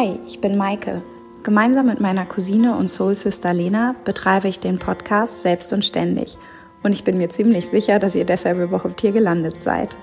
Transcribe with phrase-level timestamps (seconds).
[0.00, 1.02] Hi, ich bin Maike.
[1.42, 6.38] Gemeinsam mit meiner Cousine und Soul Sister Lena betreibe ich den Podcast Selbst und Ständig.
[6.82, 9.94] Und ich bin mir ziemlich sicher, dass ihr deshalb überhaupt hier gelandet seid.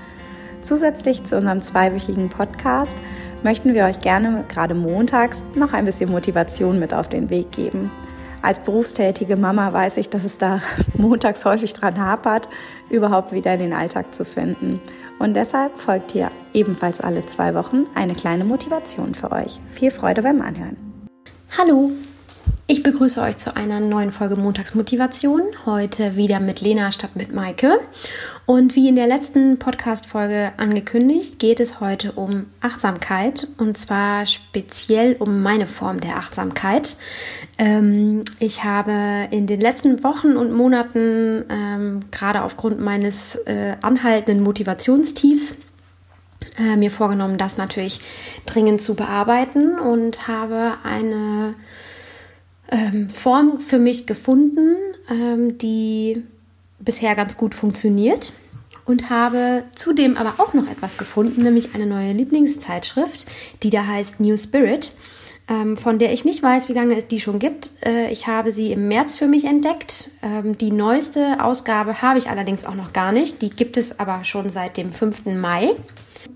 [0.62, 2.96] Zusätzlich zu unserem zweiwöchigen Podcast
[3.42, 7.90] möchten wir euch gerne gerade montags noch ein bisschen Motivation mit auf den Weg geben.
[8.42, 10.62] Als berufstätige Mama weiß ich, dass es da
[10.98, 12.48] montags häufig dran hapert,
[12.90, 14.80] überhaupt wieder in den Alltag zu finden.
[15.20, 19.60] Und deshalb folgt hier ebenfalls alle zwei Wochen eine kleine Motivation für euch.
[19.72, 20.78] Viel Freude beim Anhören.
[21.58, 21.92] Hallo,
[22.70, 25.42] ich begrüße euch zu einer neuen Folge Montagsmotivation.
[25.66, 27.80] Heute wieder mit Lena statt mit Maike.
[28.46, 35.16] Und wie in der letzten Podcast-Folge angekündigt, geht es heute um Achtsamkeit und zwar speziell
[35.18, 36.98] um meine Form der Achtsamkeit.
[37.58, 44.44] Ähm, ich habe in den letzten Wochen und Monaten, ähm, gerade aufgrund meines äh, anhaltenden
[44.44, 45.56] Motivationstiefs,
[46.60, 48.02] äh, mir vorgenommen, das natürlich
[48.46, 51.56] dringend zu bearbeiten und habe eine
[52.72, 54.76] ähm, Form für mich gefunden,
[55.10, 56.24] ähm, die
[56.80, 58.34] bisher ganz gut funktioniert
[58.86, 63.28] und habe zudem aber auch noch etwas gefunden, nämlich eine neue Lieblingszeitschrift,
[63.64, 64.94] die da heißt New Spirit,
[65.78, 67.72] von der ich nicht weiß, wie lange es die schon gibt.
[67.86, 70.10] Äh, ich habe sie im März für mich entdeckt.
[70.22, 73.42] Ähm, die neueste Ausgabe habe ich allerdings auch noch gar nicht.
[73.42, 75.26] Die gibt es aber schon seit dem 5.
[75.26, 75.76] Mai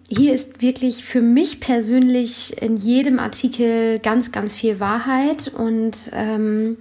[0.10, 6.78] hier ist wirklich für mich persönlich in jedem Artikel ganz, ganz viel Wahrheit und ähm,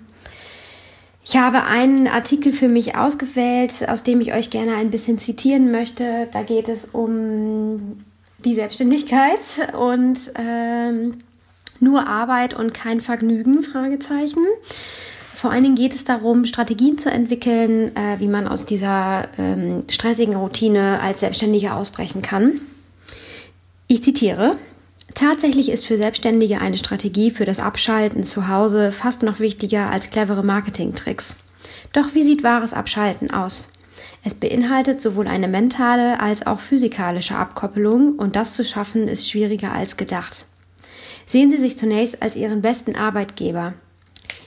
[1.25, 5.71] ich habe einen Artikel für mich ausgewählt, aus dem ich euch gerne ein bisschen zitieren
[5.71, 6.29] möchte.
[6.33, 8.03] Da geht es um
[8.45, 9.39] die Selbstständigkeit
[9.79, 11.13] und ähm,
[11.81, 14.45] nur Arbeit und kein Vergnügen, Fragezeichen.
[15.35, 19.85] Vor allen Dingen geht es darum, Strategien zu entwickeln, äh, wie man aus dieser ähm,
[19.89, 22.61] stressigen Routine als Selbstständiger ausbrechen kann.
[23.87, 24.57] Ich zitiere,
[25.15, 30.11] Tatsächlich ist für Selbstständige eine Strategie für das Abschalten zu Hause fast noch wichtiger als
[30.11, 31.37] clevere Marketingtricks.
[31.93, 33.71] Doch wie sieht wahres Abschalten aus?
[34.23, 39.73] Es beinhaltet sowohl eine mentale als auch physikalische Abkoppelung und das zu schaffen ist schwieriger
[39.73, 40.45] als gedacht.
[41.31, 43.75] Sehen Sie sich zunächst als Ihren besten Arbeitgeber.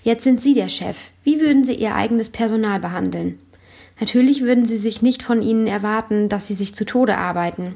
[0.04, 0.98] Jetzt sind Sie der Chef.
[1.24, 3.40] Wie würden Sie Ihr eigenes Personal behandeln?
[4.02, 7.76] Natürlich würden Sie sich nicht von Ihnen erwarten, dass Sie sich zu Tode arbeiten.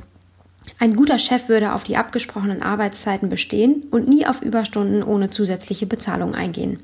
[0.78, 5.86] Ein guter Chef würde auf die abgesprochenen Arbeitszeiten bestehen und nie auf Überstunden ohne zusätzliche
[5.86, 6.82] Bezahlung eingehen.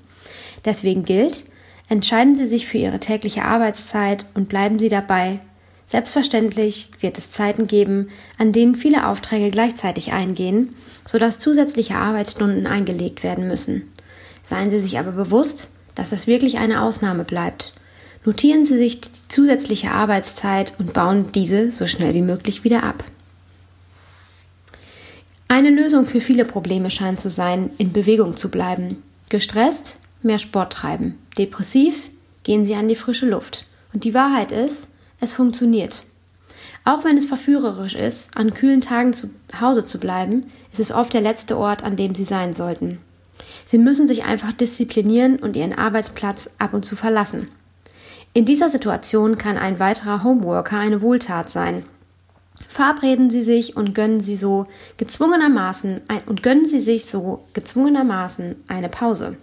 [0.63, 1.43] Deswegen gilt,
[1.89, 5.41] entscheiden Sie sich für Ihre tägliche Arbeitszeit und bleiben Sie dabei.
[5.85, 13.23] Selbstverständlich wird es Zeiten geben, an denen viele Aufträge gleichzeitig eingehen, sodass zusätzliche Arbeitsstunden eingelegt
[13.23, 13.91] werden müssen.
[14.41, 17.73] Seien Sie sich aber bewusst, dass das wirklich eine Ausnahme bleibt.
[18.25, 23.03] Notieren Sie sich die zusätzliche Arbeitszeit und bauen diese so schnell wie möglich wieder ab.
[25.47, 29.03] Eine Lösung für viele Probleme scheint zu sein, in Bewegung zu bleiben.
[29.29, 29.97] Gestresst?
[30.23, 31.19] Mehr Sport treiben.
[31.37, 32.09] Depressiv?
[32.43, 33.67] Gehen Sie an die frische Luft.
[33.93, 34.87] Und die Wahrheit ist,
[35.23, 36.03] es funktioniert.
[36.85, 39.29] Auch wenn es verführerisch ist, an kühlen Tagen zu
[39.59, 42.99] Hause zu bleiben, ist es oft der letzte Ort, an dem Sie sein sollten.
[43.65, 47.47] Sie müssen sich einfach disziplinieren und Ihren Arbeitsplatz ab und zu verlassen.
[48.33, 51.83] In dieser Situation kann ein weiterer Homeworker eine Wohltat sein.
[52.67, 54.67] Verabreden Sie sich und gönnen Sie so
[54.97, 59.37] gezwungenermaßen ein, und gönnen Sie sich so gezwungenermaßen eine Pause.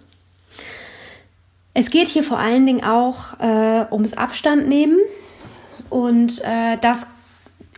[1.72, 4.98] Es geht hier vor allen Dingen auch äh, ums Abstand nehmen
[5.90, 7.06] und äh, das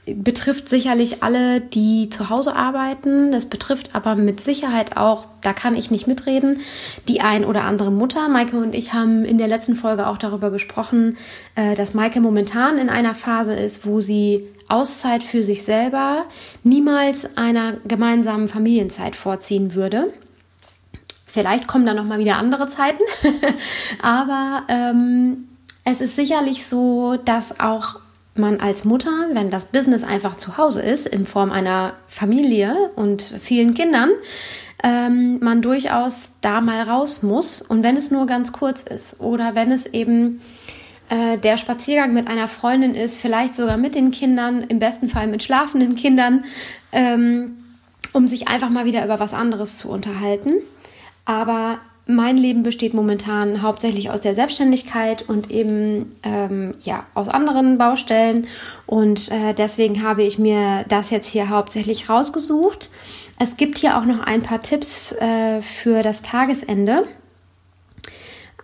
[0.04, 3.30] betrifft sicherlich alle, die zu Hause arbeiten.
[3.30, 6.60] Das betrifft aber mit Sicherheit auch, da kann ich nicht mitreden,
[7.06, 8.28] die ein oder andere Mutter.
[8.28, 11.16] Maike und ich haben in der letzten Folge auch darüber gesprochen,
[11.54, 16.24] äh, dass Maike momentan in einer Phase ist, wo sie Auszeit für sich selber
[16.64, 20.12] niemals einer gemeinsamen Familienzeit vorziehen würde.
[21.26, 23.02] Vielleicht kommen da noch mal wieder andere Zeiten,
[24.02, 25.48] aber ähm,
[25.84, 28.00] es ist sicherlich so, dass auch
[28.34, 33.22] man als Mutter, wenn das Business einfach zu Hause ist, in Form einer Familie und
[33.22, 34.10] vielen Kindern,
[34.82, 37.62] ähm, man durchaus da mal raus muss.
[37.62, 40.40] Und wenn es nur ganz kurz ist oder wenn es eben
[41.08, 45.26] äh, der Spaziergang mit einer Freundin ist, vielleicht sogar mit den Kindern, im besten Fall
[45.26, 46.44] mit schlafenden Kindern,
[46.92, 47.58] ähm,
[48.12, 50.54] um sich einfach mal wieder über was anderes zu unterhalten.
[51.24, 57.78] Aber mein Leben besteht momentan hauptsächlich aus der Selbstständigkeit und eben ähm, ja aus anderen
[57.78, 58.48] Baustellen
[58.86, 62.90] und äh, deswegen habe ich mir das jetzt hier hauptsächlich rausgesucht.
[63.38, 67.04] Es gibt hier auch noch ein paar Tipps äh, für das Tagesende.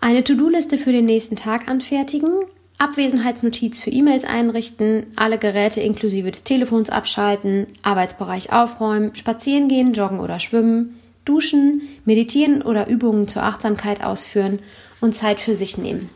[0.01, 2.31] Eine To-Do-Liste für den nächsten Tag anfertigen,
[2.79, 10.21] Abwesenheitsnotiz für E-Mails einrichten, alle Geräte inklusive des Telefons abschalten, Arbeitsbereich aufräumen, spazieren gehen, joggen
[10.21, 14.61] oder schwimmen, duschen, meditieren oder Übungen zur Achtsamkeit ausführen
[15.01, 16.09] und Zeit für sich nehmen.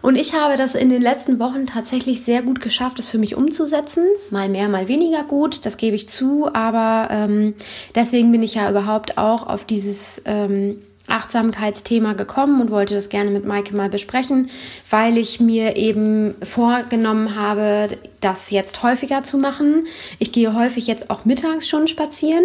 [0.00, 3.34] Und ich habe das in den letzten Wochen tatsächlich sehr gut geschafft, es für mich
[3.34, 4.04] umzusetzen.
[4.30, 6.52] Mal mehr, mal weniger gut, das gebe ich zu.
[6.52, 7.54] Aber ähm,
[7.94, 13.30] deswegen bin ich ja überhaupt auch auf dieses ähm, Achtsamkeitsthema gekommen und wollte das gerne
[13.30, 14.50] mit Maike mal besprechen,
[14.90, 17.88] weil ich mir eben vorgenommen habe,
[18.20, 19.86] das jetzt häufiger zu machen.
[20.18, 22.44] Ich gehe häufig jetzt auch mittags schon spazieren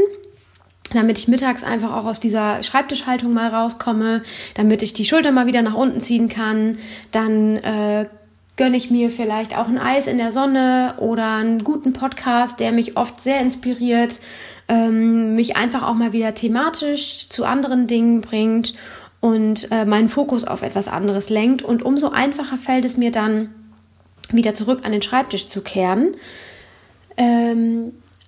[0.91, 4.21] damit ich mittags einfach auch aus dieser Schreibtischhaltung mal rauskomme,
[4.55, 6.77] damit ich die Schulter mal wieder nach unten ziehen kann.
[7.11, 8.05] Dann äh,
[8.57, 12.71] gönne ich mir vielleicht auch ein Eis in der Sonne oder einen guten Podcast, der
[12.71, 14.19] mich oft sehr inspiriert,
[14.67, 18.73] ähm, mich einfach auch mal wieder thematisch zu anderen Dingen bringt
[19.19, 21.63] und äh, meinen Fokus auf etwas anderes lenkt.
[21.63, 23.49] Und umso einfacher fällt es mir dann,
[24.31, 26.15] wieder zurück an den Schreibtisch zu kehren.
[27.17, 27.72] Ähm,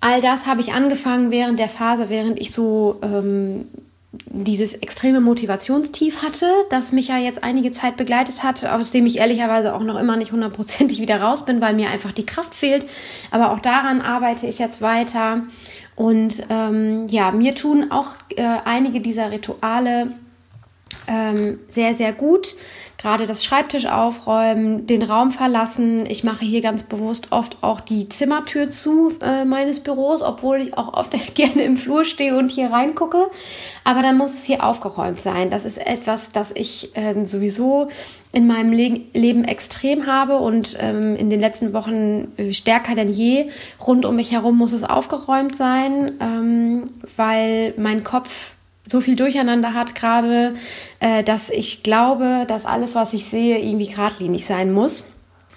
[0.06, 3.66] all das habe ich angefangen während der Phase, während ich so ähm,
[4.12, 9.18] dieses extreme Motivationstief hatte, das mich ja jetzt einige Zeit begleitet hat, aus dem ich
[9.18, 12.86] ehrlicherweise auch noch immer nicht hundertprozentig wieder raus bin, weil mir einfach die Kraft fehlt.
[13.32, 15.42] Aber auch daran arbeite ich jetzt weiter.
[15.96, 20.12] Und ähm, ja, mir tun auch äh, einige dieser Rituale
[21.08, 22.54] ähm, sehr, sehr gut
[22.98, 26.06] gerade das Schreibtisch aufräumen, den Raum verlassen.
[26.06, 30.78] Ich mache hier ganz bewusst oft auch die Zimmertür zu äh, meines Büros, obwohl ich
[30.78, 33.30] auch oft gerne im Flur stehe und hier reingucke.
[33.84, 35.50] Aber dann muss es hier aufgeräumt sein.
[35.50, 37.88] Das ist etwas, das ich ähm, sowieso
[38.32, 43.10] in meinem Le Leben extrem habe und ähm, in den letzten Wochen äh, stärker denn
[43.10, 43.50] je.
[43.86, 46.84] Rund um mich herum muss es aufgeräumt sein, ähm,
[47.16, 48.55] weil mein Kopf
[48.86, 50.54] so viel Durcheinander hat gerade,
[51.00, 55.04] äh, dass ich glaube, dass alles, was ich sehe, irgendwie geradlinig sein muss.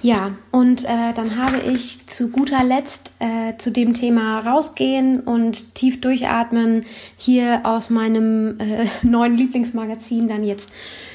[0.02, 5.76] Ja, und äh, dann habe ich zu guter Letzt äh, zu dem Thema rausgehen und
[5.76, 6.86] tief durchatmen
[7.18, 10.70] hier aus meinem äh, neuen Lieblingsmagazin dann jetzt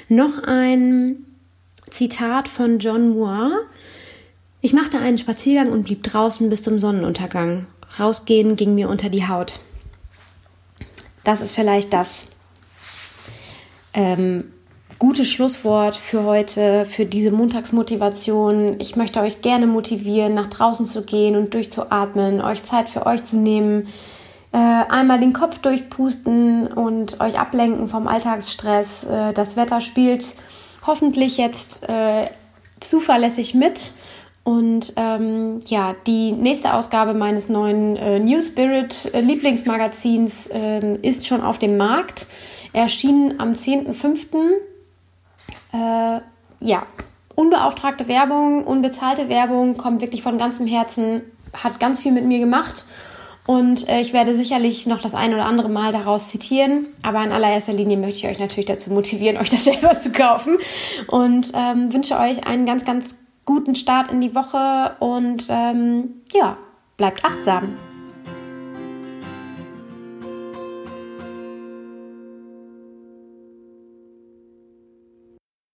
[0.09, 1.25] noch ein
[1.91, 3.53] Zitat von John Moore.
[4.61, 7.67] Ich machte einen Spaziergang und blieb draußen bis zum Sonnenuntergang.
[7.99, 9.61] Rausgehen ging mir unter die Haut
[11.25, 12.26] das ist vielleicht das
[13.94, 14.53] ähm,
[14.99, 18.76] gute Schlusswort für heute, für diese Montagsmotivation.
[18.81, 23.25] Ich möchte euch gerne motivieren, nach draußen zu gehen und durchzuatmen, euch Zeit für euch
[23.25, 23.88] zu nehmen,
[24.53, 29.05] äh, einmal den Kopf durchpusten und euch ablenken vom Alltagsstress.
[29.05, 30.27] Äh, das Wetter spielt
[30.87, 32.29] hoffentlich jetzt äh,
[32.81, 33.81] zuverlässig mit
[34.44, 41.26] und ähm, ja, die nächste Ausgabe meines neuen äh, New Spirit äh, Lieblingsmagazins äh, ist
[41.26, 42.26] schon auf dem Markt.
[42.75, 44.37] Erschienen am 10.05.
[45.73, 46.20] Äh,
[46.61, 46.87] ja,
[47.35, 51.23] unbeauftragte Werbung, unbezahlte Werbung, kommt wirklich von ganzem Herzen,
[51.55, 52.85] hat ganz viel mit mir gemacht.
[53.46, 56.88] Und äh, ich werde sicherlich noch das ein oder andere Mal daraus zitieren.
[57.02, 60.58] Aber in allererster Linie möchte ich euch natürlich dazu motivieren, euch das selber zu kaufen.
[61.06, 63.14] Und ähm, wünsche euch einen ganz, ganz
[63.44, 66.56] guten Start in die Woche und ähm, ja,
[66.96, 67.75] bleibt achtsam.